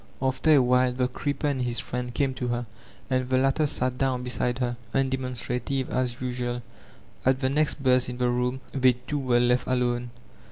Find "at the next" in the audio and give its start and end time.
7.23-7.83